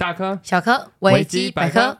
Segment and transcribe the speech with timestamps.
[0.00, 1.98] 大科小科维基百科。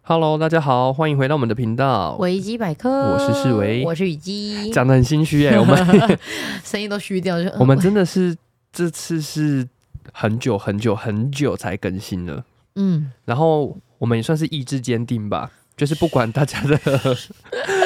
[0.00, 2.90] Hello，大家好，欢迎回到我们的频道维基百科。
[2.90, 6.18] 我是世维，我是雨姬，讲的很心虚哎， 我们
[6.64, 7.48] 声音都虚掉就。
[7.60, 8.36] 我们真的是
[8.72, 9.68] 这次是
[10.12, 16.76] 很久很久很久才更新了，嗯，然后我们也算是意志坚定吧，就是不管大家的。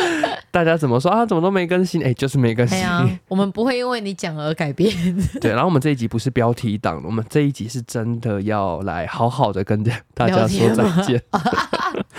[0.56, 1.26] 大家怎么说啊？
[1.26, 2.00] 怎么都没更新？
[2.02, 2.82] 哎、欸，就是没更新。
[2.82, 4.90] 啊、 我们不会因为你讲而改变。
[5.38, 11.22] 对，然后我们这一集不是标题党，我们这一集是真的要来好好的跟大家说再见。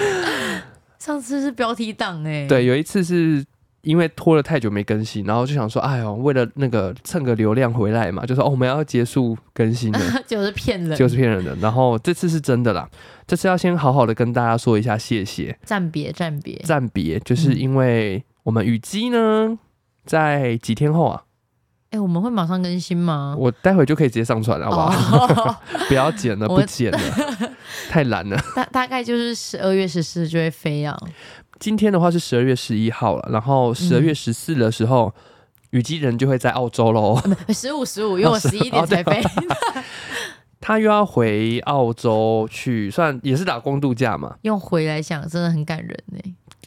[1.00, 3.44] 上次是标题党哎、欸，对，有一次是
[3.88, 11.56] 因为拖了太久没更新，然后就想说，哎呦，为了那个蹭个流量回来嘛，就说哦，我们要结束更新了， 就是骗人，就是骗人的。
[11.62, 12.90] 然后这次是真的啦。
[13.26, 19.58] 这次要先好好的跟大家说一下谢谢，暂别，暂别，暂别，就是因为我们雨姬呢，
[20.06, 21.24] 在几天后啊，
[21.92, 23.36] 哎、欸，我们会马上更新吗？
[23.40, 25.26] 我待会就可以直接上传了，好不好？
[25.26, 25.56] 哦、
[25.88, 27.00] 不要剪了，不剪了，
[27.90, 28.38] 太懒了。
[28.54, 30.98] 大大概就是十二月十四就会飞啊。
[31.60, 35.14] 今天的话是十二月十一号了，然后十二月十四的时候，
[35.72, 37.20] 雨姬人就会在澳洲喽。
[37.50, 39.22] 十五十五，因为我十一点才飞。
[39.22, 39.84] 哦
[40.60, 44.36] 他又要回澳洲去，算也是打工度假嘛。
[44.42, 46.20] 用回来想，真的很感人呢。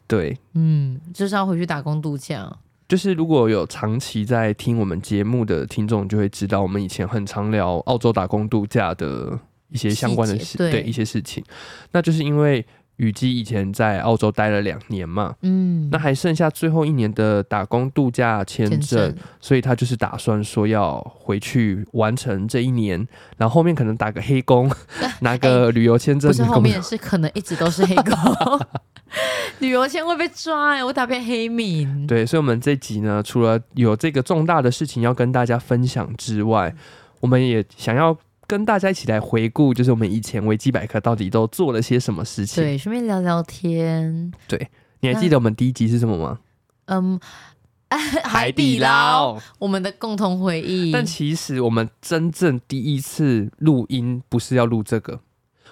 [0.07, 2.51] 对，嗯，就是要回去打工度假。
[2.89, 9.39] 就是如果有长期在听我们节目的听众，就会知道我们以前很常聊澳洲打工度假的
[9.69, 11.45] 一些相关的事，对，对一些事情。
[11.93, 12.65] 那就是因为。
[13.01, 24.71] 雨姬以前在澳洲待了两年嘛，嗯，那还剩下最后一年的打工度假签证，证，所以他就是打算说要回去完成这一年，然后后面可能打个黑工，
[25.21, 26.31] 拿个旅游签证。
[26.31, 28.61] 不是后面是可能一直都是黑工，
[29.61, 32.07] 旅游签会被抓哎，我打遍黑名。
[32.07, 36.75] 对，所以，我们这集呢，除了有这个重大的事情要跟大家分享之外，
[37.21, 38.15] 我们也想要。
[38.51, 42.65] 跟大家一起来回顾，就是我们以前维基百科到底都做了些什么事情。
[42.65, 44.33] 对，顺便聊聊天。
[44.49, 44.69] 对，
[44.99, 46.41] 你还记得我们第一集是什么吗？
[46.87, 47.21] 嗯，
[48.25, 50.91] 海底捞，我们的共同回忆。
[50.91, 55.21] 但其实我们真正第一次录音不是要录这个，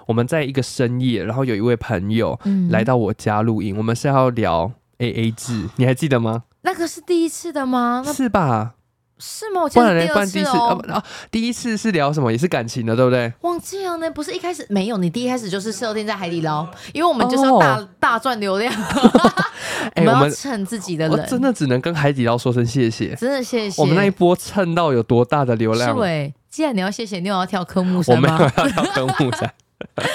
[0.06, 2.38] 我们在一个深夜，然后有一位朋友
[2.71, 6.44] 来到我家录音，嗯，我们是要聊 AA 制，你还记得吗？
[6.62, 8.05] 那个是第一次的吗？
[8.06, 8.77] 是吧？
[9.19, 9.62] 是吗？
[9.62, 10.84] 我记得第二次哦。
[10.89, 12.31] 啊，第一次是聊什么？
[12.31, 13.33] 也是感情的，对不对？
[13.41, 14.11] 忘记了呢。
[14.11, 18.73] 不是一开始没有，你第一开始就是设定在海底捞，因为我们就是要大、哦、大赚流量。
[19.97, 23.15] 我们要蹭自己的人，真的只能跟海底捞说声谢谢。
[23.17, 23.81] 真的谢谢。
[23.81, 25.97] 我们那一波蹭到有多大的流量？
[25.97, 28.37] 对，既然你要谢谢，你有要跳科目三吗？
[28.39, 29.53] 我没有要跳科目三，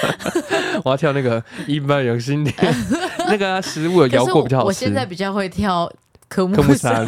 [0.84, 2.54] 我要跳那个一般有心点，
[3.28, 4.66] 那个食物有摇过比较好吃。
[4.68, 5.90] 我现在比较会跳
[6.28, 7.06] 科目三。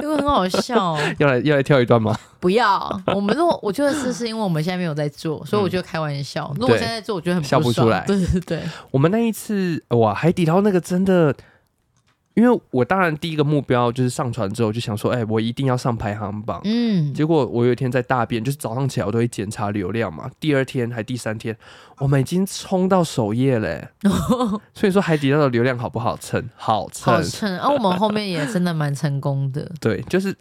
[0.00, 2.16] 因 为很好笑， 要来要来跳一段吗？
[2.40, 6.54] 不要，我们如果我觉得是是因为我们现在没有在做，所以我就开玩笑。
[6.58, 8.04] 如果现在做，我觉得很不笑不出来。
[8.06, 11.34] 对对对，我们那一次哇，海底捞那个真的。
[12.36, 16.60] 因为我当然第一个目标就是上传之后就想说，哎、欸，我一定要上排行榜。
[16.64, 20.30] 嗯，结果我有一天在大便，就是早上起来我都会检查流量嘛。
[20.38, 21.56] 第二天还第三天，
[21.96, 23.88] 我们已经冲到首页嘞。
[24.74, 26.46] 所以说海底捞的流量好不好蹭？
[26.56, 27.58] 好蹭，好蹭。
[27.58, 29.72] 啊、我们后面也真的蛮成功的。
[29.80, 30.36] 对，就是。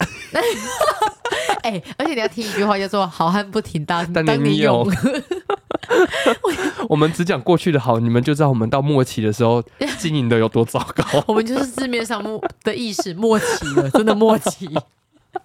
[1.63, 4.85] 哎、欸，而且你要听一句话，叫做“好汉不提当当年勇”。
[6.87, 9.63] 我们只讲过去的好，你们就知道我们到末期的时候
[9.97, 11.03] 经营的有多糟糕。
[11.27, 12.23] 我们就是字面上
[12.63, 14.69] 的意思，末期了，真的末期。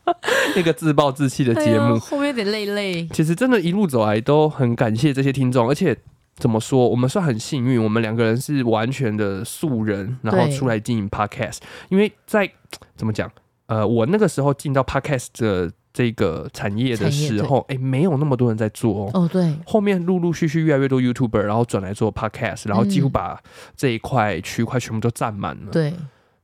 [0.54, 3.06] 那个自暴自弃的节目，后面有点累累。
[3.08, 5.96] 其实真的，一路走来都很感谢这些听众，而且
[6.36, 11.58] 怎么说，我们算很幸运，我们两个人是完全的素人，然后出来经营 Podcast。
[11.88, 12.50] 因为在
[12.96, 13.30] 怎么讲，
[13.66, 15.72] 呃，我那个时候进到 Podcast 的。
[15.92, 19.10] 这个产业的时候，哎，没有那么多人在做哦。
[19.14, 19.54] 哦，对。
[19.66, 23.40] 后面陆陆续续越来越多 YouTuber，然后转来做 Podcast，然后几乎把
[23.76, 25.70] 这一块区块全部都占满了。
[25.72, 25.92] 对。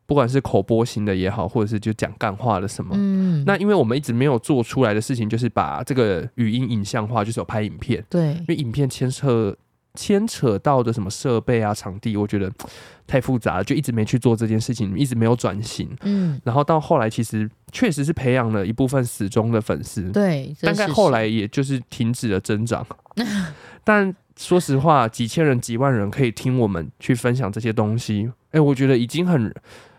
[0.09, 3.43] 不管是口播型的也好，或者是就讲干话的什么，嗯。
[3.45, 8.05] 那因为我们一直没有做出来的事情，就是把这个语音影像化，就是有拍影片。
[8.09, 8.29] 对。
[8.35, 9.57] 因为影片牵扯
[9.97, 12.53] 牵扯到的什么设备啊、场地，我觉得
[13.09, 15.89] 太复杂了，就一直没去做这件事情，一直没有转型。
[16.03, 16.41] 嗯。
[16.45, 17.51] 然后到后来，其实。
[17.73, 22.87] 确实是培养了一部分死忠的粉丝，对，大概后来也就是停止了增长。
[23.85, 29.53] 但说实话，几千人、几万人可以听我们去分享这些东西，哎、欸，我觉得已经很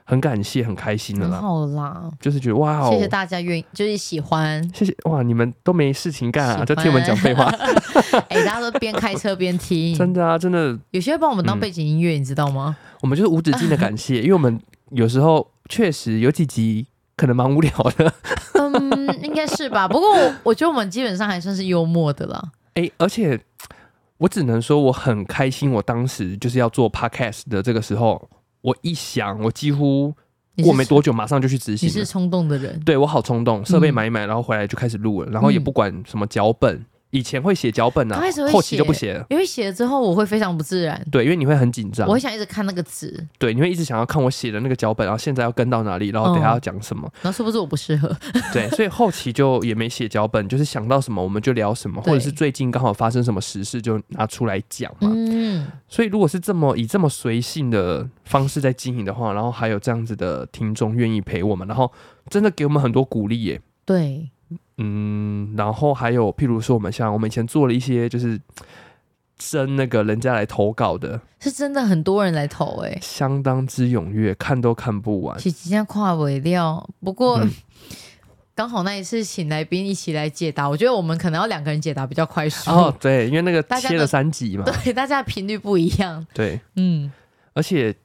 [0.07, 1.41] 很感谢、很开心的啦。
[1.41, 7.43] 好啦，就是觉得哇，谢谢大家愿意，就是喜欢，谢谢哇，你们都没事情干啊，就听我们讲废话。
[8.29, 10.79] 哎、欸，大家都边开车边听， 真的啊，真的。
[10.91, 12.77] 有些会帮我们当背景音乐、嗯，你知道吗？
[13.01, 14.57] 我们就是无止境的感谢， 因为我们
[14.91, 16.87] 有时候确实有几集。
[17.17, 18.13] 可能蛮无聊的。
[18.53, 19.87] 嗯，应该是吧。
[19.87, 22.51] 不过我我觉得我们基本上还算是幽默的啦。
[22.75, 23.39] 哎、欸，而且
[24.19, 28.29] 我只能说我很开心，我当时就是要做 podcast 的这个时候，
[28.67, 30.13] 我一想，我几乎
[30.61, 31.87] 过没多久马上就去执行。
[31.87, 36.85] 你是冲动的人，对，我好冲动，设备买一买，然后回来就开始录了，然后也不管什么脚本。
[37.11, 38.21] 嗯以前会写脚本啊，
[38.51, 41.01] 后期就不写了，因为写了之后我会非常不自然。
[41.09, 43.25] 对，因为你会很紧张，我会想一直看那个词。
[43.39, 47.09] 对，你会一直想要看我写的那个脚本，然后现在要跟到哪里，然后等下要讲什么。
[47.21, 48.13] 然后是不是我不适合？
[48.51, 55.09] 对，所以后期就也没写脚本，就是想到什么我们就聊什么，或者是最近刚好发生什么时事就拿出来讲嘛。
[55.15, 55.65] 嗯。
[55.87, 61.89] 所以如果是这么以这么随性的方式在经营的话，然后还有这样子的听众愿意陪我们，然后
[62.29, 63.61] 真的给我们很多鼓励耶。
[63.85, 64.29] 对。
[64.77, 68.39] 嗯，然后还有，譬如说，我们像我们以前做了一些，就是
[69.37, 75.37] 征那个人家来投稿的，是真的很多人来投哎、欸，相当之踊跃，看都看不完。
[75.39, 77.49] 其实现在跨尾料，不过、嗯、
[78.55, 82.95] 刚好那一次请来宾一起来解答，我觉得我们可能要两个人解答比较快速哦。
[82.99, 86.25] 对，因为那个切了三集嘛，对，大家的频率不一样。
[86.33, 87.11] 对，嗯，
[87.53, 87.95] 而且。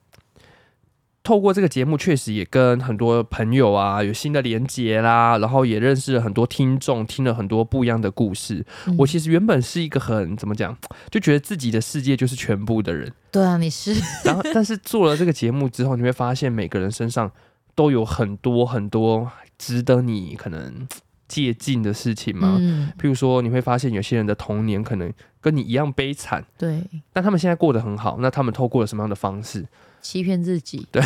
[1.24, 8.64] 透过这个节目，确实也跟很多朋友啊有新的连接啦，然后也认识了很多听众，听了很多不一样的故事。
[8.86, 10.76] 嗯、我其实原本是一个很怎么讲，
[11.10, 13.12] 就觉得自己的世界就是全部的人。
[13.30, 13.94] 对啊，你是。
[14.24, 17.30] 然后， 但是做了这个节目之后，你会发现每个人身上
[17.76, 20.88] 都有很多很多值得你可能
[21.28, 22.56] 借鉴的事情嘛。
[22.58, 22.92] 嗯。
[23.00, 26.82] 譬如说，你会发现有些人的童年可能跟你一样悲惨，对，
[27.12, 28.16] 但他们现在过得很好。
[28.18, 29.64] 那他们透过了什么样的方式？
[30.02, 31.00] 欺骗自己，对，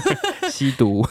[0.50, 1.06] 吸毒，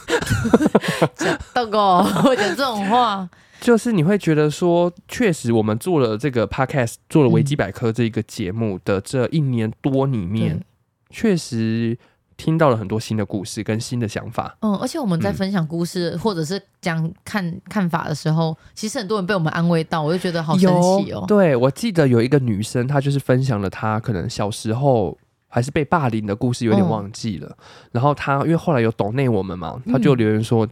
[1.54, 1.80] 大哥，
[2.25, 3.30] 我讲这种话，
[3.62, 10.63] 就是你会觉得说，确实我们做了这个 podcast，做了维基百科这个节目的这一年多里面，
[11.12, 11.98] 确、嗯、实
[12.36, 14.57] 听到了很多新的故事跟新的想法。
[14.62, 20.68] 嗯，而且我们在分享故事、嗯、或者是讲看看法的时候，其实很多人被我们安慰到，我就觉得好神
[21.00, 21.24] 奇哦。
[21.28, 25.16] 对，我记得有一个女生，她就是分享了她可能小时候。
[25.50, 30.66] 还是被霸凌的故事有点忘记了，嗯、然后他因为后来有懂内我们嘛，他就留言说，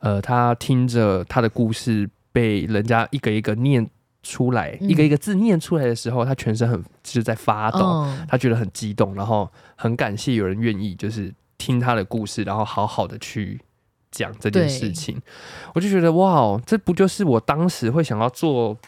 [0.00, 3.88] 嗯、呃，他听着他的故事被人家一个一个念
[4.22, 13.60] 出来，嗯、一个一个字念出来的时候，他全身很就是在发抖，嗯、他觉得很激动，然后很感谢有人愿意就是听他的故事，然后好好的去
[14.12, 15.20] 讲这件事情，
[15.74, 18.78] 我就觉得哇，这不就是我当时会想要做。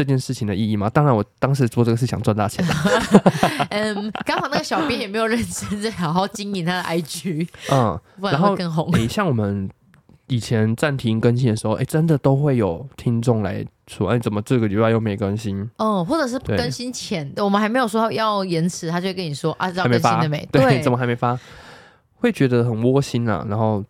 [0.00, 0.88] 这件事情的意义吗？
[0.88, 2.74] 当然，我当时做这个是想赚大钱的。
[3.68, 8.90] 嗯，刚好那个小编也没有认真在好好经营他的 IG，嗯，不然会更红。
[8.94, 9.68] 诶，像我们
[10.28, 15.68] 以前暂停更新的时候，哎，真的都会有听众来说，哎，怎么这个礼拜又没更新？
[15.76, 20.48] 哦，或者是更新前，对我们还没有说要延迟，他就会跟你说啊，知道更新了没？
[20.50, 21.38] 对，对怎么还没发？
[22.14, 23.44] 会觉得很窝心啊。
[23.46, 23.84] 然后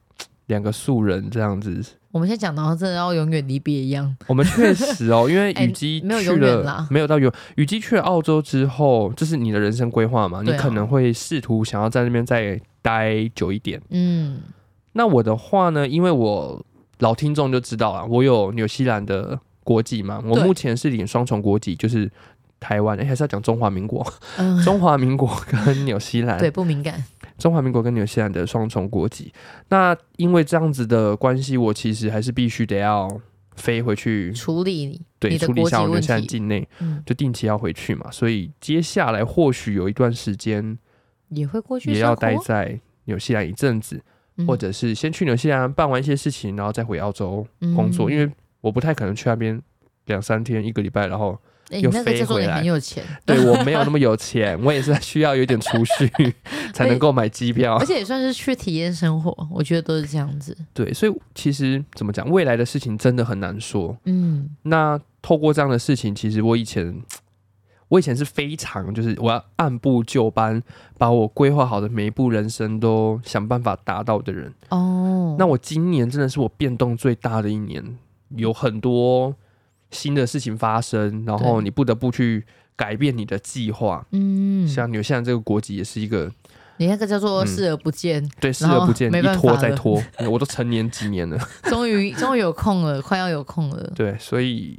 [0.46, 1.80] 两个素人这样子。
[2.12, 4.16] 我们现在讲到真的要永远离别一样。
[4.26, 7.32] 我们确实哦，因为 雨姬去了，欸、没有永远啦，没有到永。
[7.56, 10.42] 雨姬去了澳洲之后，就是你的人生规划嘛？
[10.42, 13.80] 你可能会试图想要在那边再待久一点。
[13.90, 14.40] 嗯，
[14.94, 15.86] 那我的话呢？
[15.86, 16.60] 因为我
[16.98, 20.20] 老听众就知道啊，我有纽西兰的国籍嘛。
[20.26, 22.10] 我目前是领双重国籍，就是
[22.58, 24.04] 台湾，哎、欸，还是要讲中华民国？
[24.36, 27.04] 嗯、 中华民国跟纽西兰，对，不敏感。
[27.40, 29.32] 中华民国跟纽西兰的双重国籍，
[29.70, 33.08] 那因为这样子的关系，我其实还是必须得要
[33.56, 38.10] 飞回去处理你对处理一下我纽西兰境内，嗯、就定期要回去嘛。
[38.10, 40.78] 所以接下来或许有一段时间
[41.30, 44.00] 也会过去，也要待在纽西兰一阵子，
[44.36, 47.44] 嗯、或者是先去纽西兰办完一些事情，然后再回澳洲
[47.74, 48.30] 工作，嗯、因为
[48.60, 49.60] 我不太可能去那边
[50.04, 51.36] 两三天一个礼拜，然后。
[51.70, 53.02] 欸、又飞回来，很有钱。
[53.24, 56.34] 对，我没有那么有钱， 我也是需要有点储蓄
[56.72, 59.34] 才能够买机票，而且也算是去体验生活。
[59.50, 60.56] 我觉得都是这样子。
[60.74, 63.96] 对，所以其实怎么讲，未来的事情真的很难说。
[64.04, 67.00] 嗯，那透过这样的事情，其实我以前，
[67.88, 70.62] 我以前是非常就是我要按部就班，
[70.98, 74.52] 把我规划好的每一步人生都想办法达到的人。
[74.70, 77.96] 哦，那我今年真的是我变动最大的一年，
[78.30, 79.36] 有很多。
[79.90, 82.44] 新的事情发生，然后你不得不去
[82.76, 84.06] 改变你的计划。
[84.12, 86.30] 嗯，像纽西兰这个国籍也是一个，
[86.78, 93.92] 你那个叫做视而不见，嗯、对，视而不见，一拖再拖，我都成年几年了， 终于终于有空了， 快要有空了。
[93.94, 94.78] 对，所以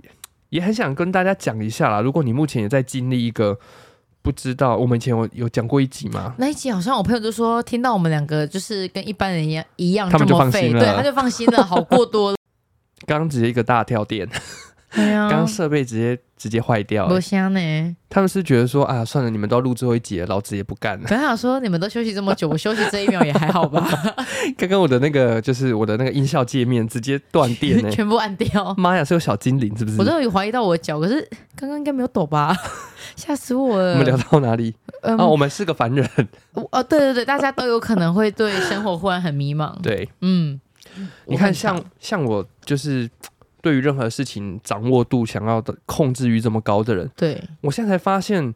[0.49, 2.01] 也很想跟大家讲一下啦。
[2.01, 3.59] 如果你目前也在经历一个
[4.21, 6.33] 不知道，我们以前有有讲过一集吗？
[6.37, 12.37] 那一集好像我朋友就说，听到我们两个就是跟一般人一样一样，他们就放心了，对，他就放心了，好过多了。
[13.05, 14.27] 刚直接一个大跳电。
[14.93, 17.95] 刚刚设备直接直接坏掉，不香呢。
[18.09, 21.05] 他们是觉得说啊，算了，你们都要录最后一集了，老子也不干了。
[21.07, 23.89] 本来想说你们都休息这么久，我休息这一秒也还好吧。
[24.57, 28.73] 刚刚我的那个就是我的那个音效界面直接断电， 全部按掉。
[28.75, 29.97] 妈呀，是有小精灵是不是？
[29.97, 32.53] 我都有怀疑到我的脚，可是刚刚应该没有抖吧？
[33.15, 33.93] 吓死我了！
[33.93, 34.75] 我们聊到哪里？
[35.03, 36.05] 嗯、啊，我们是个凡人。
[36.53, 39.79] 哦，对对对，大家都有可能会对生活忽然很迷茫。
[39.81, 40.59] 对，嗯，
[41.27, 41.85] 你看像，像
[42.19, 43.09] 像我就是。
[43.61, 48.53] 对于任何事情掌握度想要的控制欲这么高的人，对，我现在才发现，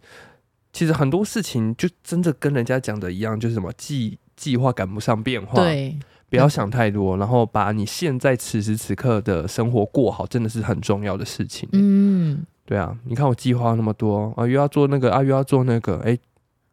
[0.73, 5.97] 其实很多事情就真的跟人家讲的一样，就是什么计计划赶不上变化，对，
[6.29, 11.69] 不要想太多，然后把你现在此时此刻的生活过好，真的是很重要的事情。
[11.71, 16.17] 嗯，对啊，你看我计划那么多啊，又要做那个啊，又要做那个，哎，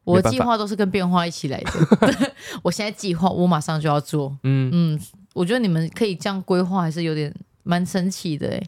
[0.05, 2.33] 我的计划都是跟变化一起来的。
[2.65, 4.37] 我现在计划，我马上就要做。
[4.43, 5.01] 嗯嗯，
[5.35, 7.33] 我觉得你们可以这样规划，还是有点。
[7.63, 8.63] 蛮神奇的哎，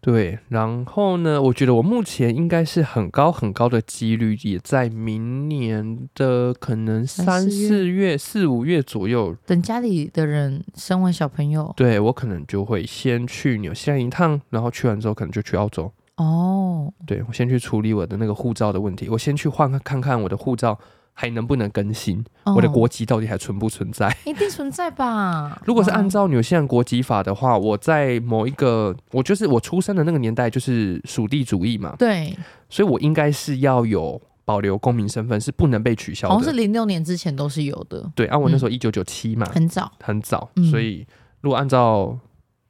[0.00, 15.90] 对，然后呢，我觉得我目前应该是很高很高的几率，也在明年的可能三四月、四五月左右，等家里的人生完小朋友，对，我可能就会先去纽西兰一趟，然后去完之后可能就去澳洲。
[16.16, 20.78] 哦，对，我先去处理我的那个护照的问题，我先去换看看我的护照。
[21.16, 22.22] 还能不能更新？
[22.42, 24.14] 哦、我的国籍到底还存不存在？
[24.26, 25.58] 一定存在吧。
[25.64, 31.94] 如果是按照纽西兰国籍法的话，我在某一个，我就是我出生的那个年代，就是属地主义嘛。
[31.96, 32.36] 对，
[32.68, 36.34] 所以我应该是要有保留公民身份，是不能被取消的。
[36.34, 38.10] 好像是零六年之前都是有的。
[38.16, 40.50] 对，按、啊、我那时候一九九七嘛，很早，很早。
[40.70, 41.06] 所以
[41.40, 42.18] 如果按照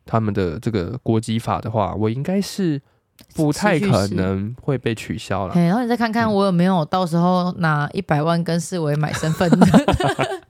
[0.04, 2.80] 他们的这个国籍法的话，我应该是。
[3.34, 5.54] 不太可能会被取消了。
[5.54, 9.66] 然后你再看看我有没有到时候拿一百万跟四维买身份的。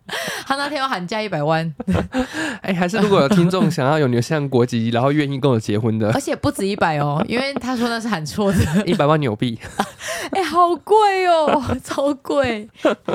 [0.47, 1.75] 他那天要喊价一百万。
[2.61, 9.59] 哎、欸，还是如果有听众想要有纽西兰国籍，然后愿意跟我结婚的，而且不止一百哦，因为他说那是喊错的， 一百万纽币。
[10.31, 12.69] 哎、欸，好贵哦，超贵。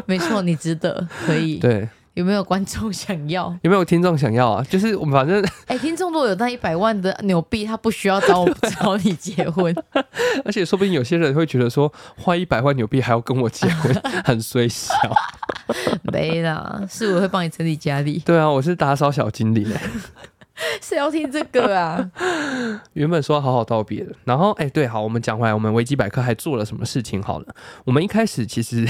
[0.07, 1.57] 没错，你值得，可以。
[1.57, 1.87] 对。
[2.19, 3.55] 有没有观众想要？
[3.63, 4.65] 有没有听众想要啊？
[4.69, 9.73] 就是我们反正，哎、欸，听众如果有那一百万的纽币，他不需要找我找你结婚。
[10.43, 13.93] 而且说不定有些人会觉得说，花一百万纽币还要跟我结婚，
[14.25, 14.93] 很衰小。
[16.11, 18.21] 没啦，是我会帮你整理家里。
[18.25, 19.65] 对啊，我是打扫小精灵。
[20.81, 22.11] 谁要听这个啊？
[22.91, 27.23] 原本说好好道别的，然后哎、欸，对，好，我们讲回来，我们维基百科还做了什么事情？
[27.23, 28.85] 好了，我们一开始其实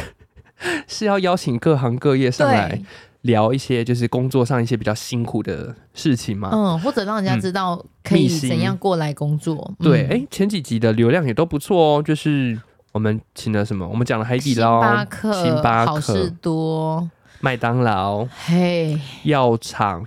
[0.88, 2.82] 是要邀请各行各业上来。
[3.22, 9.74] 聊一些就是工作上一些比较辛苦的事情嘛，嗯，或者让人家知道可以怎样过来工作。
[9.80, 12.04] 嗯、对，哎、欸，前几集的流量也都不错哦。
[12.04, 12.58] 就是
[12.94, 13.88] 我们请了什么？
[13.88, 17.10] 我们讲了海底捞、星巴克、星巴克、好事多、
[17.42, 20.06] 麦当劳、嘿、药厂。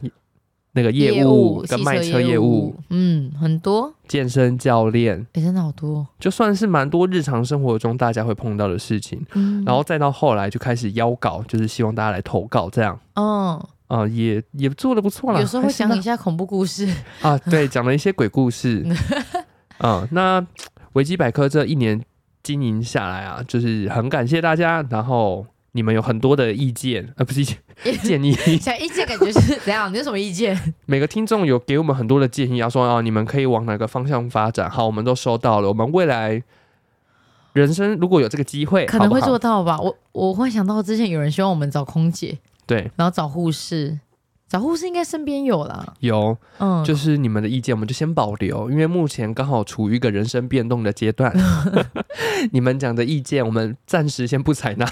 [0.74, 3.92] 那个业务跟卖车业务，嗯，很多。
[4.08, 13.54] 健身教练，哎、欸，真的好多，就算是蛮多日常生活中大家会碰到的事情，嗯，然后再到后来就开始邀稿，就是希望大家来投稿，这样，嗯，
[13.88, 16.88] 啊、呃，也也做的不错啦，有时候会讲一下恐怖故事
[17.20, 18.86] 啊，对，讲了一些鬼故事，
[19.78, 20.44] 啊，那
[20.94, 22.00] 维基百科这一年
[22.42, 25.46] 经营下来啊，就是很感谢大家，然后。
[25.72, 27.58] 你们有很多的意见，呃，不是意见，
[28.04, 28.32] 建议。
[28.58, 29.92] 想意见感觉是怎样？
[29.92, 30.58] 你有什么意见？
[30.86, 34.68] 每个听众有给我们很多的建议，要说啊，你们可以往哪个方向发展？
[34.70, 35.68] 好，我们都收到了。
[35.68, 36.42] 我们未来
[37.54, 39.76] 人生如果有这个机会，可能会做到吧。
[39.76, 43.98] 好好我我会想到之前有人希望我们找空姐，对，然后找护士。
[44.48, 51.34] 找护士应该身边有啦，有，嗯，就是你们的意见，我们就先保留，因为目前刚好处于一个人生变动的阶段。
[52.52, 54.86] 你们讲的意见，我们暂时先不采纳，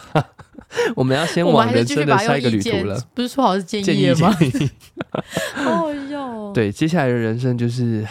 [0.97, 3.01] 我们要先往人生的下一个旅途了。
[3.15, 4.33] 不是说好是建议吗？
[4.35, 4.71] 建议
[5.55, 6.53] 好好笑哦。
[6.55, 8.07] 对，接下来的人生就是。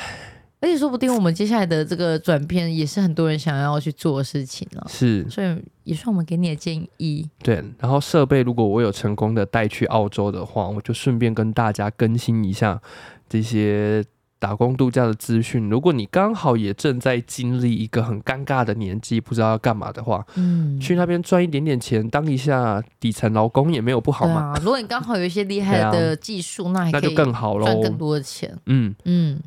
[0.62, 4.82] 而且说不定我们接下来的这个转变也是很多人想要去做的事情呢。
[4.90, 7.30] 是，所以也算我们给你的建议。
[7.42, 12.82] 对，然后设备如果我有成功的带去澳洲的话，我就顺便跟大家更新一下
[13.30, 14.04] 这些
[14.40, 15.70] 打工度假的资讯。
[15.70, 24.54] 如果你刚好也正在经历一个很尴尬的年纪，不知道要干嘛的话，嗯，去那边赚一点点钱，当一下底层劳工也没有不好嘛。
[24.54, 28.58] 啊， 如果你刚好有一些厉害的技术，啊，那那就更好喽，赚更多的钱。
[28.66, 29.40] 嗯嗯。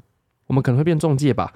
[0.48, 1.50] 我们可能会变中介吧。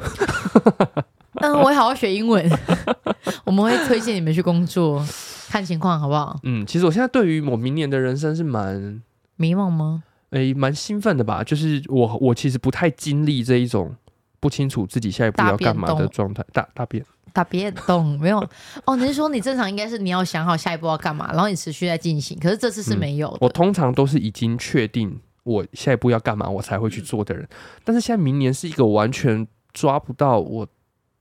[1.42, 2.50] 嗯，我会好好学英文。
[3.44, 5.04] 我们会推荐你们去工作，
[5.50, 6.40] 看情况好不好？
[6.44, 9.02] 嗯，其实我现在对于我明年的人生是蛮
[9.36, 10.04] 迷茫吗？
[10.30, 11.42] 诶、欸，蛮兴奋的吧。
[11.44, 13.94] 就是我，我其实不太经历这一种
[14.40, 16.44] 不清楚自己下一步要干嘛的状态。
[16.52, 18.38] 大大变大变动没有
[18.84, 18.96] 哦？
[18.96, 22.38] 你是说你正常应该是你要想好下一步要干嘛，然后你持续在进行。
[22.38, 23.36] 可是这次是没有的。
[23.36, 25.20] 嗯、我通常都是已经确定。
[25.44, 27.48] 我下一步要干嘛，我才会去做的人。
[27.84, 30.66] 但是现在明年是一个完全抓不到我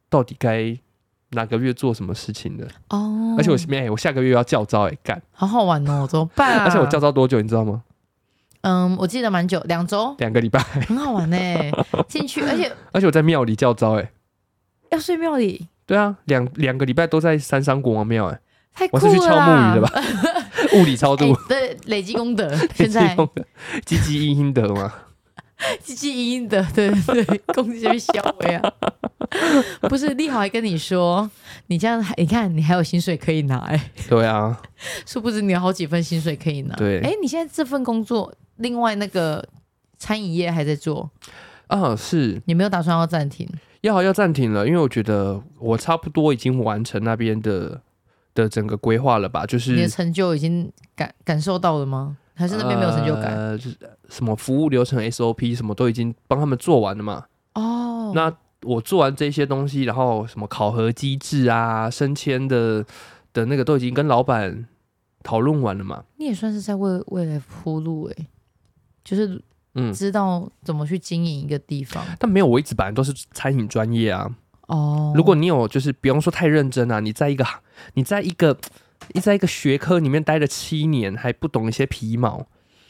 [0.09, 0.75] 到底该
[1.33, 3.35] 哪个月做什么事情的哦。
[3.37, 6.63] 而且我哎、欸，我下个月要教招哎，干，好好玩哦，怎么办啊？
[6.65, 7.83] 而且我教招多久，你知道吗？
[8.67, 11.37] 嗯，我记得蛮久，两周，两个礼拜，很好玩呢。
[12.09, 14.11] 进去，而且而且我在庙里教招哎，
[14.89, 15.67] 要睡庙里。
[15.85, 18.39] 对啊，两两个礼拜都在三山国王庙哎，
[18.73, 19.91] 太酷了，我是去敲木鱼的吧？
[20.73, 23.15] 物理超度，对，累积功德， 现在
[23.85, 24.91] 积积阴阴德嘛。
[25.81, 28.73] 积积阴阴德，对对对，恭喜这边小薇啊！
[29.87, 31.29] 不是立豪还跟你说，
[31.67, 33.91] 你这样你看你还有薪水可以拿哎、欸。
[34.09, 34.59] 对啊，
[35.05, 36.75] 殊不知你有好几份薪水可以拿。
[36.75, 39.47] 对，哎，你现在这份工作，另外那个
[39.97, 41.09] 餐饮业还在做
[41.67, 41.95] 啊？
[41.95, 43.47] 是你没有打算要暂停？
[43.81, 47.81] 要要暂停了，因为我觉得我差不多已经完成那边的
[48.33, 49.45] 的整个规划了吧？
[49.45, 52.17] 就是你的成就已经感感受到了吗？
[52.33, 53.33] 还是那边没有成就感？
[53.35, 53.77] 呃，就是
[54.09, 57.25] 什么服务流程 SOP 什么都已经帮他们做完了嘛。
[57.53, 62.83] 哦，那我做完这些东西，然后什么考核机制啊、升迁的
[63.31, 64.67] 的那个都已经跟老板
[65.23, 66.03] 讨论完了嘛。
[66.17, 68.27] 你也算是在为未来铺路诶，
[69.05, 69.41] 就是
[69.75, 72.03] 嗯，知道怎么去经营一个地方。
[72.19, 74.29] 但没有，我一直本来都是餐饮专业啊。
[74.67, 77.45] 哦，如果你有就是不用说太认真啊，你在一个
[77.93, 78.57] 你在一个。
[79.13, 82.43] 你在一个学科里面待了七年，还不懂一些皮毛，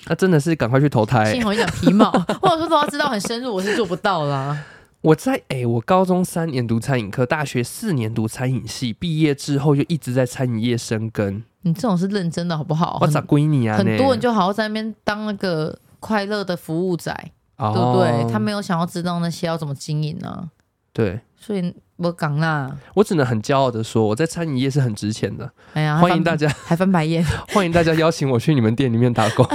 [0.06, 1.34] 那真的是赶快去投胎。
[1.34, 4.64] 幸好你讲皮毛， 或者说都要知道很深入，我是做不到啦。
[5.02, 11.44] 我在哎、欸，我高中三年读餐饮科，大学四年读餐饮系，毕业之后就一直在餐饮业生根。
[11.64, 13.00] 你这种是认真的好不好？
[13.02, 13.78] 我咋归你啊？
[13.78, 17.12] 很多人就好好在那边当那个快乐的服务仔，
[17.58, 18.32] 哦、对不对？
[18.32, 20.50] 他没有想要知道那些要怎么经营呢、啊？
[20.94, 21.74] 对，所以。
[21.98, 25.50] 我讲啦，我只能很骄傲的说，我在餐饮业是很值钱的。
[25.76, 29.48] 哎呀，欢迎大家 还翻白眼， 欢迎大家邀请我去你们店里面打工。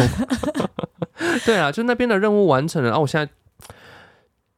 [1.45, 3.30] 对啊，就那边的任务完成了，然后我现在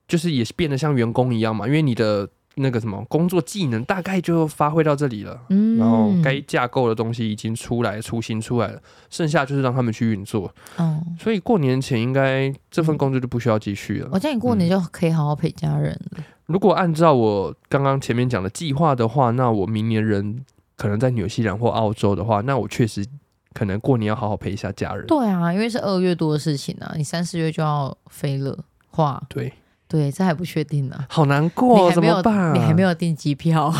[0.06, 10.54] 就是也是变得像员工一样嘛，因为你的那个什么工作技能大概就发挥到这里了，嗯，然后该架构的东西已经出来，雏形出来了，剩下就是让他们去运作。
[10.76, 14.08] 哦，所以过年前应该这份工作就不需要继续了。
[14.12, 16.24] 我建议过年就可以好好陪家人了。
[16.46, 20.44] 如果按照我刚刚前面讲的计划的话，那我明年人
[20.76, 23.06] 可能在纽西兰或澳洲的话，那我确实
[23.54, 25.06] 可能过年要好好陪一下家人。
[25.06, 29.50] 对啊，因为是二月多的事情啊，你三四月就要飞了，话对
[29.92, 32.54] 对，这还不确定呢，好难过，怎么办？
[32.54, 33.70] 你还没有订机票，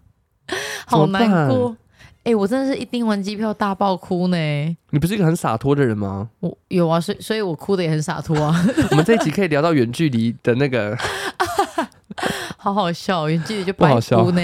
[0.88, 1.76] 好难过。
[2.20, 4.36] 哎、欸，我真的是一订完机票大爆哭呢。
[4.88, 6.30] 你不是一个很洒脱的人吗？
[6.40, 8.64] 我有啊，所以所以我哭的也很洒脱啊。
[8.92, 10.96] 我们这一集可以聊到远距离的那个。
[12.56, 14.40] 好好笑，远距离就不好笑呢。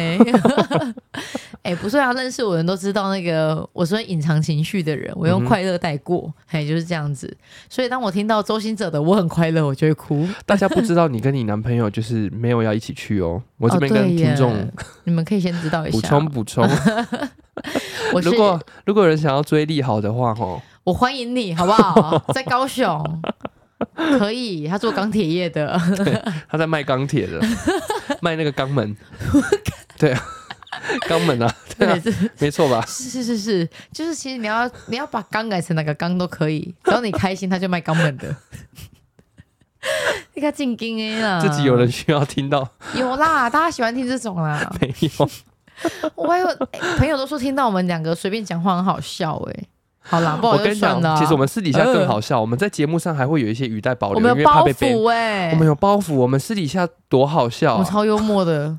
[1.63, 7.37] 哎、欸，不是啊，认识我的人都知道，那个我是隐藏情绪的人，我用快乐带过，哎、嗯，就是这样子。
[7.69, 10.27] 所以当我听到周星哲的我很快乐，我就会哭。
[10.47, 13.43] 大家不知道你跟你男朋友就是没有要一起去哦。
[13.59, 14.67] 我这边跟听众、哦，
[15.05, 16.67] 你们可以先知道一下， 补充补充。
[18.15, 22.25] 我如果如果有人想要追利好的话，吼，我欢迎你，好不好？
[22.33, 23.23] 在高雄。
[23.95, 25.81] 可以，他做钢铁业的，
[26.49, 27.41] 他在卖钢铁的，
[28.21, 28.97] 卖那个肛门，
[29.97, 30.21] 对啊，
[31.09, 31.99] 肛门啊， 对啊，
[32.39, 32.85] 没错吧？
[32.87, 38.35] 是是是是，就是其实你要你要把肛改成哪个肛都可以， 只要你开心，他就卖肛门的。
[40.35, 45.31] 你看进京 A 啦，自己有人需要听到，有啦，大家喜欢听这种啦，没有，
[46.15, 49.65] 我还有、欸、朋友都说听到我们两个随便讲话很好笑、欸，哎。
[50.01, 52.37] 好啦，我跟你讲，其实我们私底下更好笑。
[52.37, 56.15] 呃、我们在节目上还会有一些语带保留，我们有包袱哎、欸，我们有包袱。
[56.15, 58.79] 我们私底下多好笑、啊，我们超幽默的。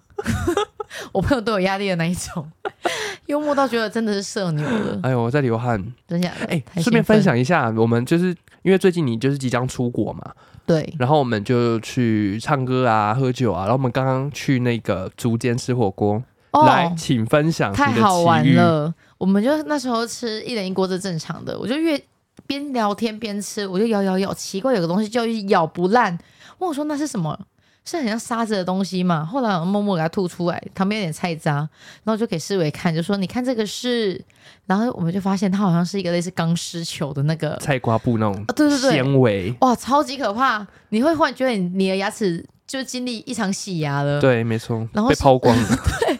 [1.11, 2.49] 我朋友都有压力的那一种，
[3.27, 4.99] 幽默到觉得真的是社牛了。
[5.03, 5.83] 哎呦，我在流汗。
[6.07, 10.31] 等一下，哎，顺便分享一下，我们就是因为最近你就是即将出国嘛，
[10.65, 16.23] 对，然后我们就去唱歌啊、喝酒啊，然后我们刚刚去那个竹间吃火锅。
[16.51, 17.71] 哦、来，请分享。
[17.71, 18.91] 太好玩了！
[19.19, 22.01] 我们就那时候吃一人一锅是正常的，我就越
[22.47, 26.17] 边聊天边吃，我就咬咬咬，奇怪有个东西就咬不烂。
[26.57, 27.39] 问我说那是什么？
[27.85, 29.25] 是很像沙子的东西嘛？
[29.25, 31.55] 后来我默默给它吐出来，旁边有点菜渣，
[32.03, 34.23] 然后就给世伟看，就说你看这个是，
[34.65, 40.65] 然后我们就发现它好像是一个类似钢丝球的那个菜瓜布那种，啊，对对对，纤维哇，超级可怕！
[40.89, 45.67] 你会忽然觉得你你的牙齿就经历一场洗牙了，对，没错，然后被抛光了，
[46.01, 46.19] 对。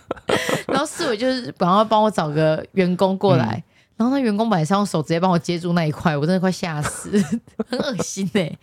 [0.67, 3.63] 然后四伟就是赶快帮我找个员工过来，嗯、
[3.97, 7.11] 然后那员工本来是用手直接帮我接住那一块，我真的快吓死，
[7.69, 8.59] 很恶心哎、欸。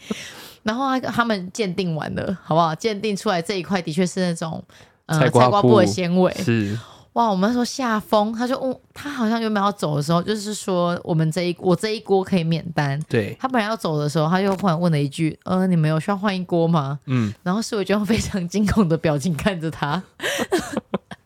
[0.66, 2.74] 然后他他们鉴定完了，好不好？
[2.74, 4.60] 鉴定出来这一块的确是那种
[5.06, 6.34] 呃菜瓜布的纤维。
[6.34, 6.76] 是，
[7.12, 13.00] 哇，我们说下风，他就问他好像原本要走的时候，就是说我们这一我这一锅可以免单。
[13.08, 20.02] 对，他本来要走的时候，他又忽然问了一句：“呃，你们有需要换一锅吗？”嗯，然后是我就用非常惊恐的表情看着他。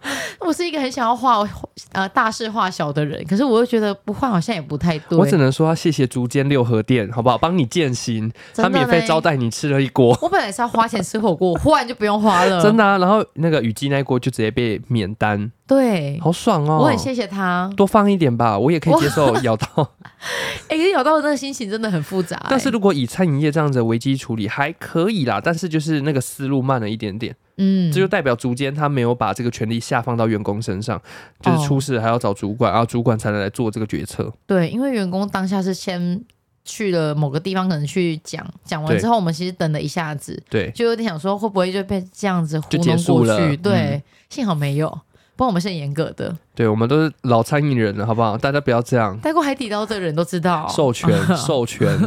[0.40, 1.46] 我是一个很想要化
[1.92, 5.18] 呃大事化小的人，可是我又觉得不换好像也不太对。
[5.18, 7.36] 我只能说要谢谢竹间六合店，好不好？
[7.36, 10.16] 帮你饯行，他免费招待你吃了一锅。
[10.22, 12.98] 我本来是要花钱吃火锅，忽然就不用花了， 真的啊。
[12.98, 16.78] 然后那个雨季那锅就直接被免单，对，好爽哦。
[16.78, 19.92] 我很谢谢他，多放一点吧，我也可以接受咬到。
[20.66, 22.46] 哎、欸，咬到的那个心情真的很复杂、欸。
[22.50, 27.32] 但是如果以餐饮业这样子的危机处理还可以啦，但是就是那个思路慢了一点点。
[27.58, 31.00] 嗯，这就代表竹间他没有把这个权力下放到员工身上，
[31.40, 34.32] 就是出事还要找主管，然后主管才能来做这个决策。
[34.48, 36.20] 对，因为员工当下是先
[36.64, 43.56] 去了某个地方，可能去讲，讲完之后，我们其实等了一下子，对，就有点想说会不会就被这样子糊弄过去？
[43.58, 44.98] 对，嗯、幸好没有，
[45.40, 46.36] 不过我们是很严格的。
[46.54, 48.36] 对，我们都是老餐饮人了，好不好？
[48.36, 49.16] 大家不要这样。
[49.20, 51.98] 待过海底捞的人都知道，授权， 授权。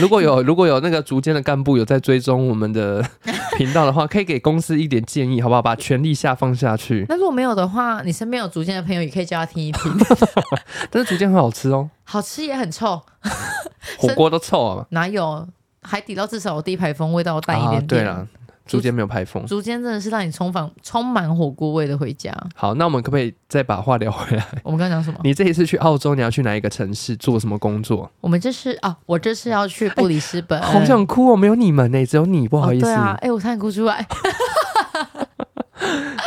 [0.00, 3.00] 如果有 如果有那个竹间的干部有在追踪我们的
[3.56, 5.62] 频道的话，可以给公司一点建议，好不好？
[5.62, 7.06] 把权力下放下去。
[7.08, 9.96] 那如果没有的话，你身边有竹间的朋友也可以叫他听一听。
[10.90, 13.00] 但是竹间很好吃哦，好吃也很臭，
[13.98, 14.86] 火锅都臭啊？
[14.90, 15.46] 哪有？
[15.82, 17.80] 海底捞至少有地排风，味道淡一点点。
[17.80, 18.28] 啊、对了。
[18.68, 22.32] 筑间没有排风，竹间真的是让你充满充满火锅味的回家。
[22.54, 24.44] 好，那我们可不可以再把话聊回来？
[24.62, 25.18] 我们刚刚讲什么？
[25.24, 28.10] 你这一次去澳洲，你要去哪一个城市做什么工作？
[28.20, 30.60] 我们这是啊，我这次要去布里斯本。
[30.60, 32.86] 欸、好想哭哦，没有你们呢，只有你，不好意思。
[32.86, 34.06] 哦、对啊，哎、欸，我差点哭出来。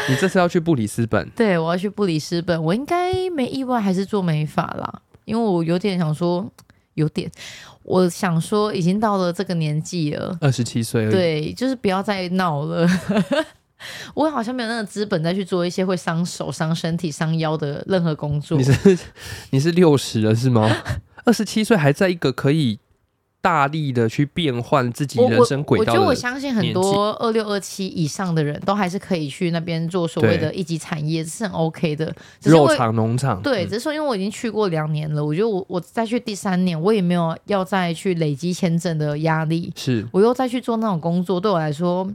[0.09, 1.29] 你这次要去布里斯本？
[1.35, 2.61] 对，我要去布里斯本。
[2.63, 6.49] 我应该没意外，还是做美发啦，因为我有点想说。
[6.95, 7.29] 有点，
[7.83, 12.87] 我想说，已经到了这个年纪了，二十七岁了，对，就是不要再闹了。
[14.13, 18.57] 我好像没有那个资本再去做一些会伤手、伤身体、伤腰的任何工作。
[18.57, 18.99] 你是
[19.51, 20.69] 你是六十了是吗？
[21.25, 22.79] 二十七岁还在一个可以。
[23.41, 25.93] 大力的去变换自己人生轨道。
[25.93, 32.13] 我觉得我相信很多二六二七以上的人都还是可以去那边做所谓的一级产业，是很 OK 的。
[32.43, 39.73] 肉场、农场，对，只是说因为我已经去过两年了，我觉得我我再去第三年，我也没有要再去累积签证的压力。
[39.75, 42.07] 是，我又再去做那种工作，对我来说，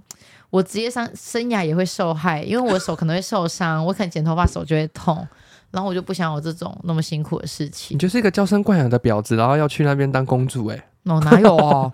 [0.50, 5.26] 我职业生生涯也会受害，因为我手可能会受伤， 我可能剪头发手就会痛，
[5.72, 7.96] 然后我就不想有这种那么辛苦的事情。
[7.96, 10.84] 你就是一个娇生惯养的婊子，然后要去那边当公主、欸，哎。
[11.06, 11.90] 哦，哪有啊？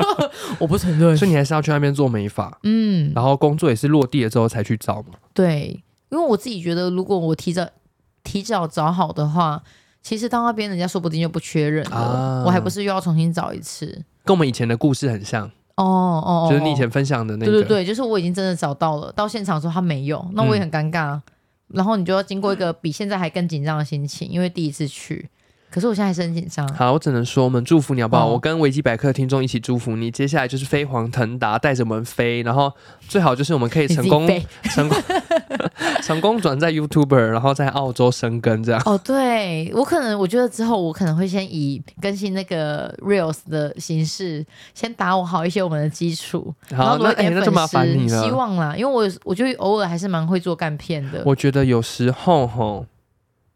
[0.58, 1.16] 我不承认。
[1.16, 5.14] 所以你还是要去那边做美发，嗯，然后工作也是落地了之后才去找嘛。
[5.34, 7.66] 对，因为我自己觉得，如果我提早
[8.24, 9.62] 提早找好的话，
[10.02, 14.02] 其实到那边人家说不定就不缺人了，啊、我还不是又要重新找一次。
[14.24, 15.44] 跟我们以前的故事很像
[15.76, 21.22] 哦哦，就是你以前分享的那个，对对对，就是我已经真的找到了，到现场说他没有，那我也很尴尬，嗯、
[21.74, 25.28] 然后你就要经过一个比现在还更紧张的心情，因为第一次去。
[25.70, 26.66] 可是我现在还是很紧张。
[26.74, 28.28] 好，我只能说我们祝福你好不好？
[28.28, 34.26] 哦、我跟维基百科的听众一起祝福你，接下来就是飞黄腾达，带着我们飞，然后最好就是我们可以成功
[34.70, 34.98] 成功
[36.02, 38.80] 成功转在 YouTuber，然后在澳洲生根这样。
[38.86, 47.40] 哦，对，我可能我觉得之后我可能会先以更新那个 Reels 的形式，先打我好一些我们的基础，好然后多一点粉丝。
[47.40, 48.22] 那就麻烦你了。
[48.24, 51.22] 希望啦，因为我我觉得偶尔还是蛮会做干片的。
[51.26, 52.86] 我觉得有时候吼，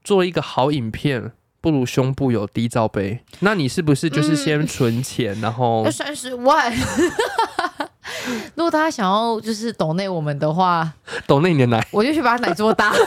[0.02, 1.32] 做一个好影片。
[1.60, 6.72] 不如胸部有低罩杯，那你是不是就是先存钱，嗯、然后要 三十万？
[8.54, 10.92] 如果大家想要就是抖内我们的话，
[11.26, 12.92] 抖内你的奶，我就去把奶做大。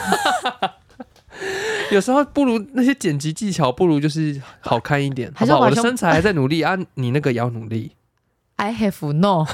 [1.92, 5.60] 有时候不如那些剪辑技巧，不如就是好看一点，好不好？
[5.60, 7.92] 我的身材还在努力啊，你那个也要努力。
[8.56, 9.46] I have no。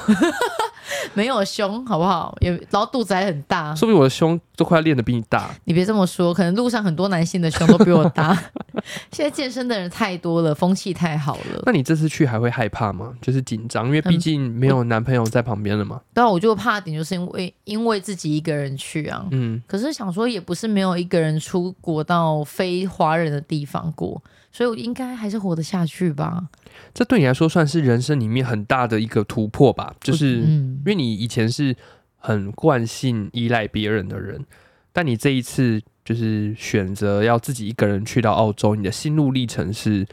[1.14, 2.36] 没有胸，好不好？
[2.42, 5.50] 也然后肚子还很大，说不定我的胸都快要练得比你大。
[5.66, 8.38] 你别这么说，可能路上很多男性的胸都比我大。
[9.12, 11.64] 现在健身的人太多了，风气太好了。
[11.66, 13.14] 那你这次去还会害怕吗？
[13.22, 15.98] 就是紧张，因为毕竟没有男朋友在旁边了嘛。
[15.98, 19.26] 嗯、对啊，我就怕点，就是因为因为自己一个人去啊。
[19.32, 19.62] 嗯。
[19.68, 26.50] 可是想说，也不是没有一个人出国到非华人的地方过，所以我应该还是活得下去吧。
[26.94, 31.76] 这对你来说算是人生里面很大的一个突破吧，就是因为你以前是
[32.18, 34.46] 很惯性依赖别人的人，
[34.92, 40.06] 但你这一次就是选择要自己一个人去到澳洲，你的心路历程是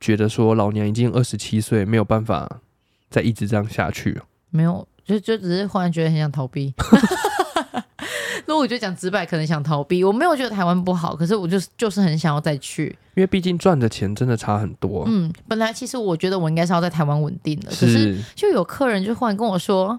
[0.00, 2.60] 觉得说老娘已经二十七岁，没有办法
[3.10, 4.20] 再一直这样下去。
[4.50, 6.72] 没有，就就只是忽然觉得很想逃避。
[8.56, 10.02] 我觉得讲直白，可能想逃避。
[10.02, 15.04] 我没有觉得台湾不好，可是我就是就是很想要再去，因为毕竟赚的钱真的差很多。
[15.06, 19.98] 嗯，本来其实我觉得我应该是要在台湾稳定的，可是就有客人就忽然跟我说：“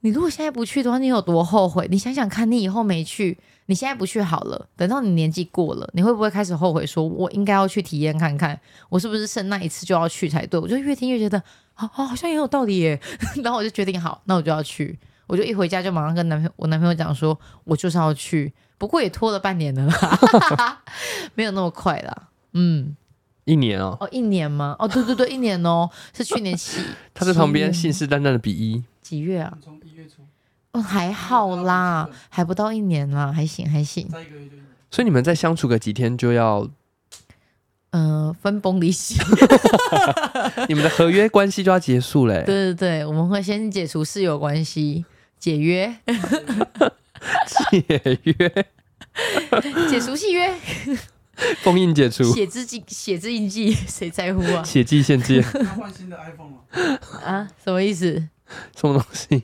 [0.00, 1.86] 你如果现在不去的话，你有多后悔？
[1.90, 6.86] 你想想看，你以后没去，你现在不去好了，等到你年纪过了，你会不会开始后悔？
[6.86, 10.58] 说我应该要去体验看看，我是不是剩那一次就要去才对？
[10.58, 11.38] 我就越听越觉得，
[11.74, 13.00] 啊、哦、好像也有道理耶。
[13.42, 14.98] 然后我就决定好，那我就要去。
[15.28, 18.52] 我就一回家就马上跟男朋友，我男朋友讲说，我就是要去。
[18.76, 20.82] 不过也拖了半年了啦，
[21.34, 22.28] 没有那么快啦。
[22.54, 22.96] 嗯，
[23.44, 24.74] 一年哦，哦，一年吗？
[24.78, 26.80] 哦，对对对，一年哦，是去年七。
[27.14, 28.82] 他在旁边信誓旦旦的比一。
[29.02, 29.52] 几月啊？
[29.62, 30.22] 从一月初。
[30.72, 34.08] 哦，还好啦，还不到一年啦，还行还行。
[34.90, 36.68] 所以你们再相处个几天就要，
[37.90, 39.20] 呃，分崩离析。
[40.68, 42.44] 你们的合约关系就要结束嘞。
[42.46, 45.04] 对对对，我们会先解除室友关系，
[45.38, 45.96] 解约。
[47.70, 48.38] 解约，
[49.90, 50.54] 解除契约，
[51.62, 54.62] 封印解除，写字记，写字印记，谁在乎啊？
[54.62, 55.40] 写记现记。
[55.40, 57.48] 换新的 iPhone 了啊？
[57.62, 58.28] 什么意思？
[58.76, 59.42] 什么东西？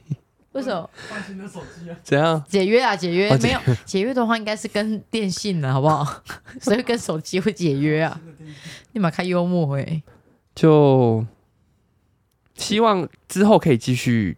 [0.53, 0.89] 为什么？
[1.11, 1.97] 换新的手机啊？
[2.05, 2.45] 怎样？
[2.49, 2.95] 解约啊？
[2.95, 3.29] 解约？
[3.31, 6.23] 哦、解约没有解约的话，应该是跟电信了，好不好？
[6.63, 8.21] 所以跟手机会解约啊？
[8.93, 10.03] 立马开幽默哎、欸！
[10.55, 11.27] 就
[12.55, 14.37] 希望之后可以继续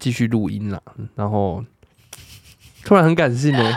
[0.00, 0.82] 继续录音了，
[1.14, 1.64] 然后。
[2.82, 3.72] 突然很感性呢，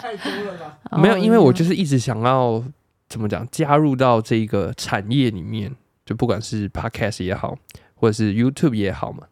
[0.00, 0.98] 太多了吧？
[0.98, 2.64] 没有，因为我就是一直想要
[3.06, 5.70] 怎么讲，加入到这个产业里面，
[6.06, 7.54] 就不管是 Podcast 也好，
[7.94, 9.24] 或者是 YouTube 也好嘛，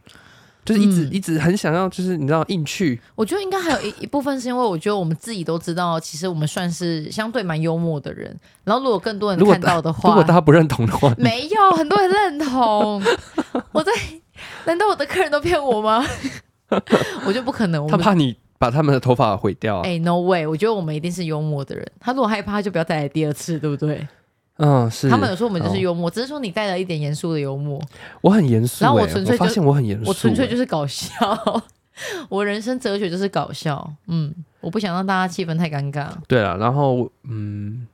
[0.63, 3.01] 就是一直、嗯、一直很想要，就是你知道硬去。
[3.15, 8.39] 我觉得应该还有一一部分是因为我觉得我们自己都知道，其实我们算是相对蛮幽默的人。
[8.65, 13.03] 然后如果更多人看到的话，如果大家不认同的话，没有很多人认同。
[13.73, 13.91] 我在，
[14.67, 16.05] 难道我的客人都骗我吗？
[17.27, 18.37] 我就不可能，他怕你。
[18.61, 19.81] 把他们的头发毁掉啊！
[19.87, 20.47] 哎、欸、，no way！
[20.47, 21.93] 我觉得我们一定是幽默的人。
[21.99, 24.07] 他如果害怕，就不要再来第二次，对不对？
[24.59, 25.09] 嗯，是。
[25.09, 27.81] 他们有说我们就是幽默，哦、只是说你带了一点严肃的幽默。
[28.21, 31.09] 我很严肃、欸，然后我纯粹发现我很严肃、欸，我纯粹就是搞笑。
[32.29, 33.91] 我人生哲学就是搞笑。
[34.09, 36.09] 嗯，我不想让大家气氛太尴尬。
[36.29, 37.87] 对了，然后嗯，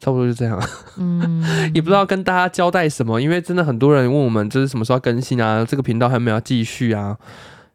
[0.00, 0.60] 差不多就这样。
[0.96, 5.64] 嗯， 也不知道跟大家交代什么，因为真的很多人问我们，就是什么时候要更新啊？
[5.64, 7.16] 这个频道还没有继续啊？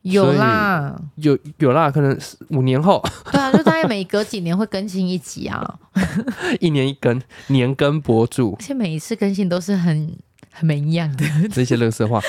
[0.02, 3.04] 有啦，有有啦，可能是五年后。
[3.32, 5.80] 对啊，就大概每隔几年会更新一集啊，
[6.60, 10.16] 一年一更，年更博主，而且每一次更新都是很
[10.52, 12.22] 很没营养的这些乐色话。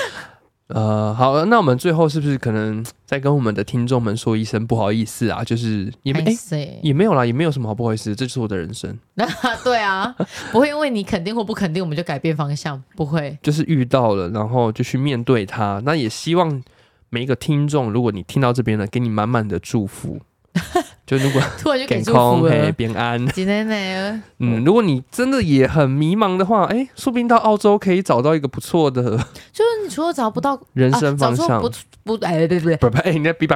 [0.67, 5.43] 呃，好，那我们最后是不是可能再跟我们的听众们说一声不好意思啊？
[5.43, 8.97] 就是也没、欸、也没有啦，也没有什么好不好意思，这就是我的人生。
[9.15, 9.25] 那
[9.63, 10.15] 对啊，
[10.51, 13.37] 不会因为你肯定或不肯定，我们就改变方向，不会。
[13.41, 15.81] 就是遇到了，然后就去面对它。
[15.85, 16.61] 那也希望。
[17.09, 20.19] 每一个听众，如果你听到这边了，给你满满的祝福。
[21.07, 23.25] 就如果 突然就给祝福了，平安。
[23.29, 24.23] 今天呢？
[24.39, 29.01] 嗯，如果你真的也很迷茫的话，哎、欸，说不定到澳洲可以找到一个不错的。
[29.53, 31.71] 就是你除了找不到 人生方向，啊、不
[32.03, 33.47] 不哎对对对，哎，你在 B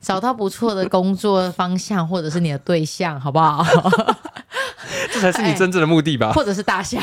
[0.00, 3.64] 找到不错的工作方向，或者是你的对象，好不好？
[5.12, 6.26] 这才是你真正的目的吧？
[6.26, 7.00] 欸、或者是大象。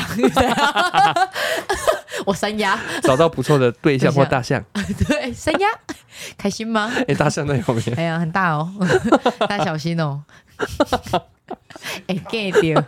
[2.26, 4.62] 我山鸭找到不错的对象或大象，
[5.08, 5.68] 对山鸭
[6.36, 6.90] 开心吗？
[6.94, 8.70] 哎、欸，大象在后面，哎呀，很大哦，
[9.48, 10.22] 大家小心哦。
[12.06, 12.82] 哎、欸，给掉。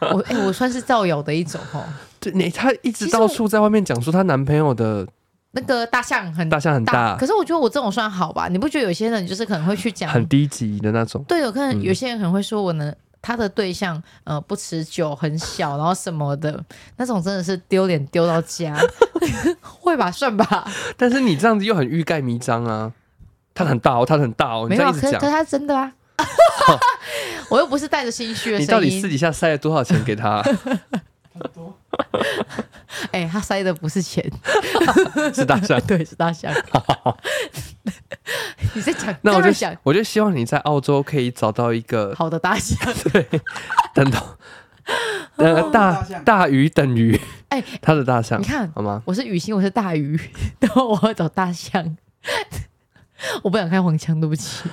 [0.00, 1.84] 我哎、欸，我算是造谣的一种哦。
[2.20, 5.06] 对，你她一直到处在外面讲说她男朋友的
[5.52, 8.46] 那个大象很大象很大，可是我觉得我这种算好吧？
[8.48, 11.24] 你不觉得有些人就是可能会去讲很低级的那种？
[11.26, 12.92] 对，有可能有些人可能会说我呢。
[13.22, 16.62] 他的对象呃不持久，很小，然后什么的
[16.96, 18.76] 那种真的是丢脸丢到家，
[19.62, 20.70] 会吧，算吧。
[20.96, 22.92] 但是你这样子又很欲盖弥彰啊！
[23.54, 25.92] 他很大哦，他很大哦，你这样子讲，可是他真的啊！
[27.48, 28.62] 我又不是带着心虚的声音。
[28.62, 30.42] 你到底私底下塞了多少钱给他？
[30.42, 31.74] 很多。
[33.10, 34.24] 哎、欸，他塞的不是钱，
[35.34, 36.52] 是大象， 对，是大象。
[38.74, 42.76] 你在讲，那我就想，我就希望你在澳洲可以找到一个好的大象，
[43.12, 43.26] 对，
[43.94, 44.38] 等到
[45.36, 49.02] 呃大大鱼等于哎，他的大象，你看好吗？
[49.04, 50.18] 我是雨欣，我是大鱼，
[50.60, 51.96] 然后我要找大象，
[53.42, 54.68] 我不想开黄腔，对不起。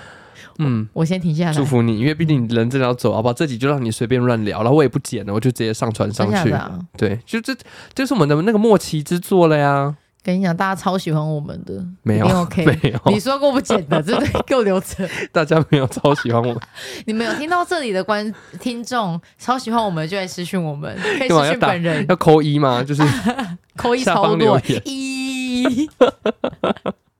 [0.59, 3.33] 嗯，我先停下来，祝福你，因为毕竟你人真的要走，好不好？
[3.33, 6.51] 这集就让你随便乱聊，然后我也不剪了，我就直接上传上去。
[6.51, 7.55] 啊、对，就这，
[7.95, 9.95] 就是我们的那个默契之作了呀。
[10.21, 12.99] 跟你讲，大家超喜欢我们的，没有，OK， 没有。
[13.05, 15.09] 你说过不剪的，真的给我留着。
[15.31, 16.59] 大家没有超喜欢我们，
[17.07, 22.83] 你们有听到这里的观听众超喜欢我们，就来私讯我们，可以私讯本人，要扣一吗？
[22.83, 23.01] 就是
[23.77, 25.89] 扣一超多一。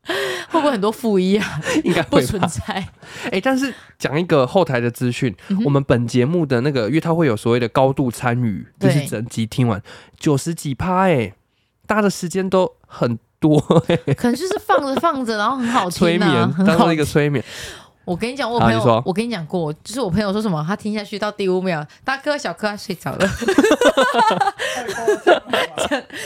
[0.50, 1.62] 会不会很多负一啊？
[1.86, 2.74] 应该不存在。
[2.74, 2.90] 哎、
[3.32, 9.82] 欸，但是讲一个后台的资讯，嗯、我们本节目的那个，因为它会有所谓的高度参与，就是整集听完
[10.18, 11.34] 九十几趴，哎，
[11.86, 13.60] 大家的时间都很多，
[14.18, 17.44] 可能就是放着放着，然后很好听、啊，催眠，当做一个催眠。
[18.10, 23.20] 我跟你讲，我朋友，我跟你讲过，就是我朋友说什么，他听下去到第五秒，大哥小哥他睡着了，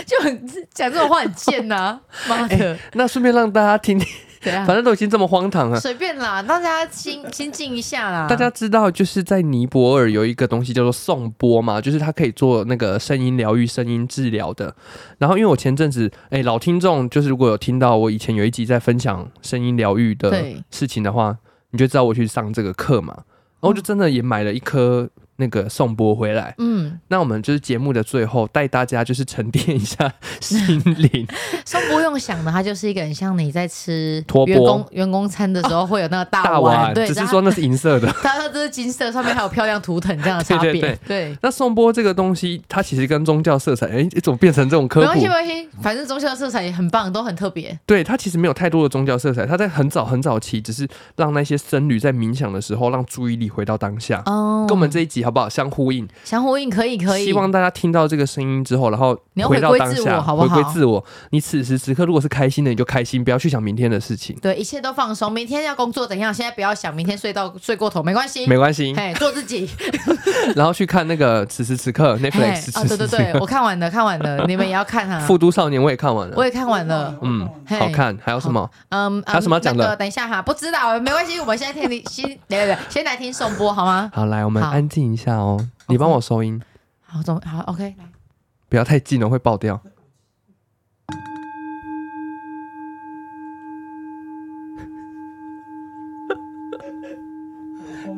[0.07, 2.79] 就很讲这种话很贱呐、啊，妈的、欸！
[2.93, 4.07] 那顺便让大家听听。
[4.43, 8.27] 反正都已经这么荒唐了，随便啦，大家心心静一下啦。
[8.27, 14.75] 大家知道，就是在尼泊尔有一个东西叫做颂钵嘛，就是它可以做那个声音疗愈、声音治疗的。
[15.17, 21.37] 然后，因为我前阵子，哎、欸，老听众就是如果有听到我以前有一集在分享声音疗愈的事情的话，
[21.73, 23.13] 你就知道我去上这个课嘛。
[23.59, 25.09] 然后就真的也买了一颗。
[25.43, 31.27] 那个颂钵回来，嗯，那我们就是节目的最后带大家就是沉淀一下 心灵。
[31.65, 40.71] 颂钵用想的，它就是一个很像你在吃员工员工餐的时候会有那个大碗，大碗对，只是说那是银色的， 它说这是金色，上面还有漂亮图腾这样的差别。
[40.71, 45.07] 对，对，对，对，那颂钵这个东西，它其实跟宗教色彩，哎，怎么变成这种科普？
[45.07, 47.77] 没关系，没关系，反正宗教色彩也很棒，都很特别。
[47.85, 54.21] 对，它其实没有太多的宗教色彩，它在很早很早期，只是让那些僧侣在冥想的时候，让注意力回到当下。
[54.25, 55.49] 哦，跟我们这一集好不好？
[55.49, 56.07] 相呼应。
[56.23, 59.13] 相呼应可以可以，希望大家听到这个声音之后，然后
[59.47, 60.55] 回到当下，好不好？
[60.55, 61.03] 回归自我。
[61.31, 64.35] 你此时此刻如果是开心的，你就开心，不要去想明天的事情。
[64.41, 65.31] 对，一切都放松。
[65.31, 66.33] 明天要工作怎样？
[66.33, 68.93] 现在不要想，明天睡到睡过头没关系，没关系。
[68.95, 69.69] 嘿，做自己。
[70.55, 72.79] 然后去看那个此时此刻 Netflix。
[72.79, 75.19] 啊，对对对，我看完了，看完了，你们也要看啊。
[75.25, 77.15] 复读少年我也看完了，我也看完了。
[77.21, 78.17] 嗯，好看。
[78.23, 78.69] 还有什么？
[78.89, 79.95] 嗯，还有什么要讲的？
[79.95, 81.39] 等一下哈，不知道，没关系。
[81.39, 84.09] 我们现在听你先，对对对，先来听颂钵好吗？
[84.13, 85.69] 好，来，我们安静一下哦。
[85.87, 86.61] 你帮我收音。
[87.01, 88.09] 好，总好，OK，来，
[88.67, 89.79] 不要太近了，会爆掉。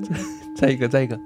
[0.56, 1.20] 再一个，再一个。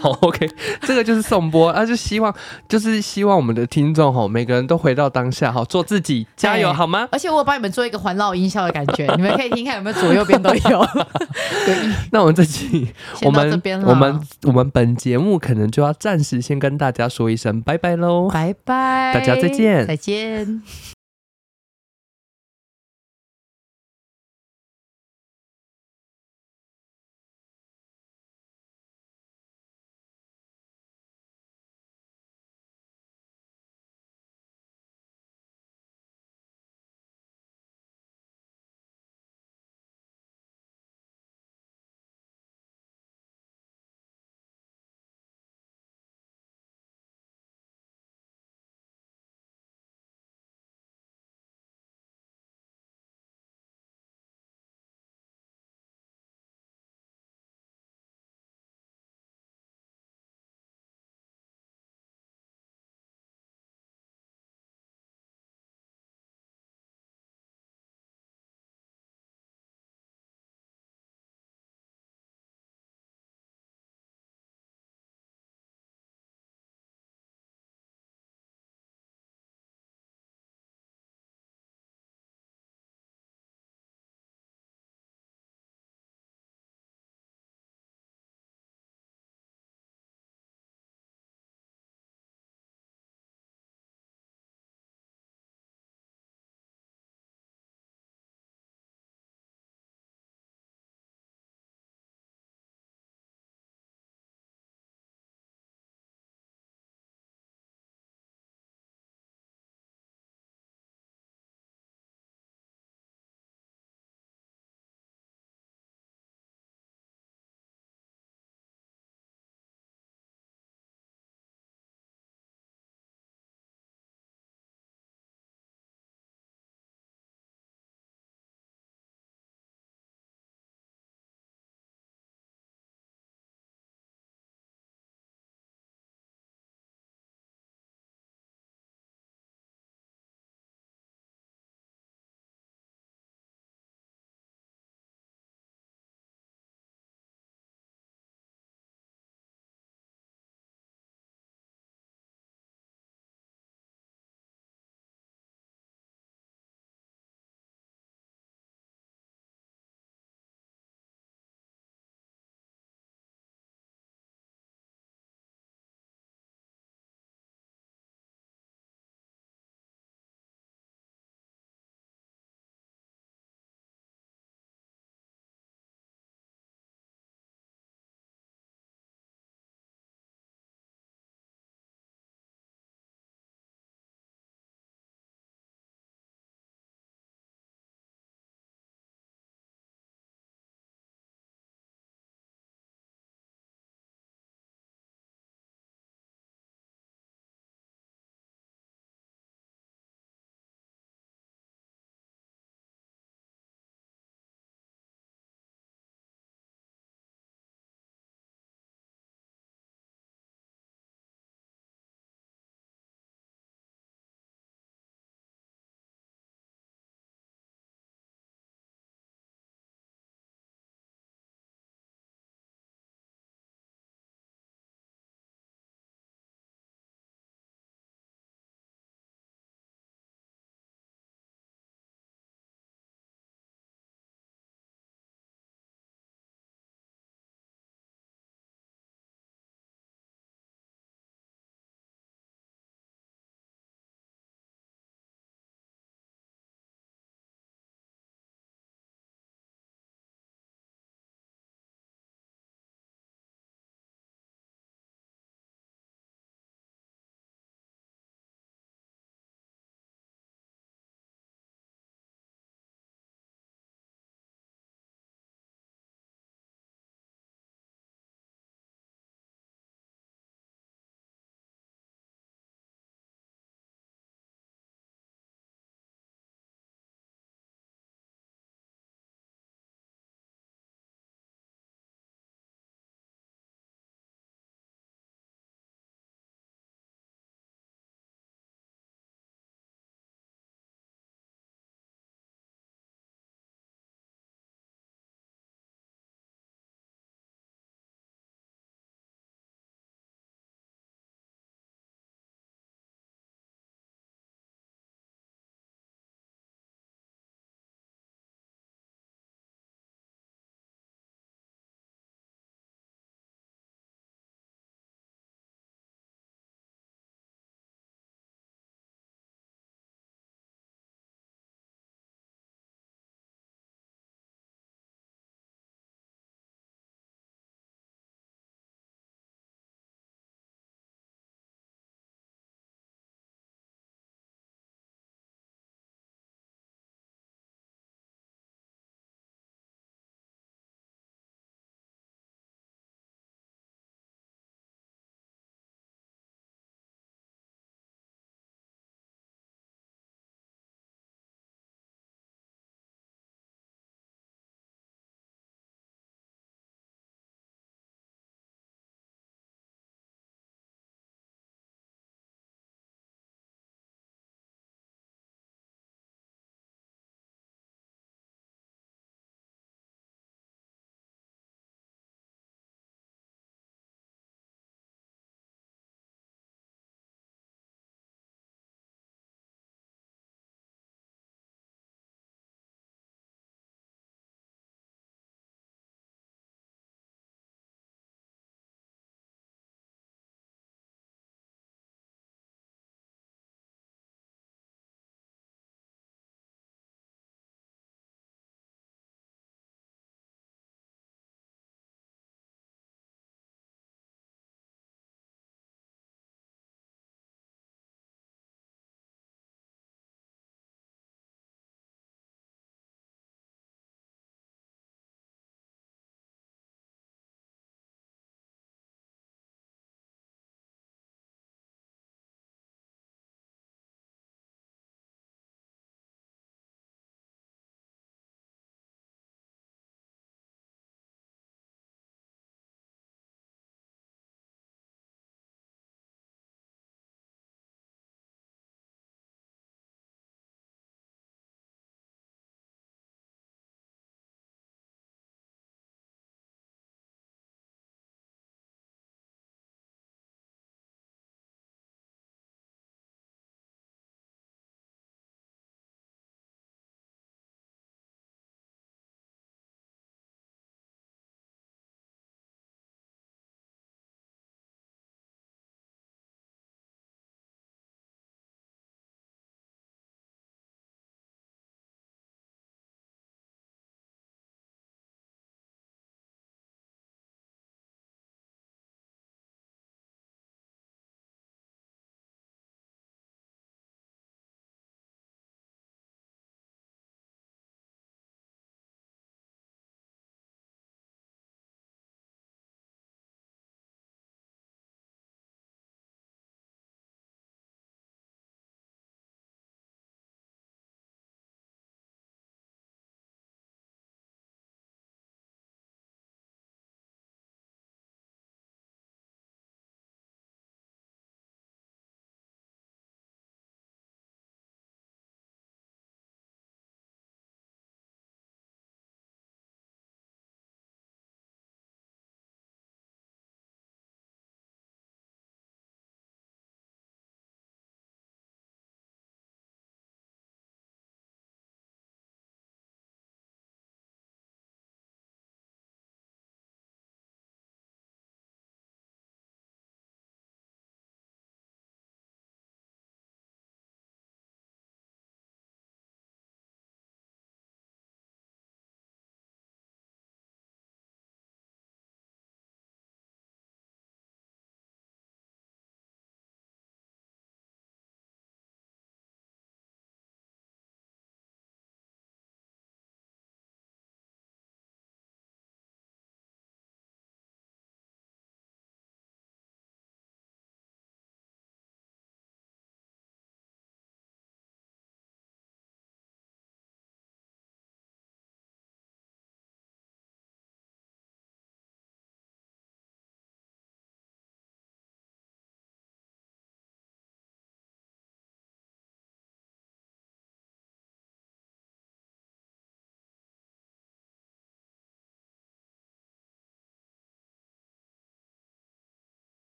[0.00, 0.48] 好，OK，
[0.82, 2.34] 这个就是颂钵，啊，就希望，
[2.68, 7.08] 就是希望我们的听众哈，每个人都回到当下，哈，做自己，加油，好吗？
[7.12, 10.86] 而且我帮你们做一个环绕音效的感觉，你们可以听看有没有左右边都有。
[11.66, 11.76] 对，
[12.12, 12.88] 那我们这期，
[13.22, 20.99] 我们我们我们本节目可能就要暂时先跟大家说一声拜拜喽，拜拜，大家再见，再见。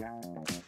[0.00, 0.59] 拜。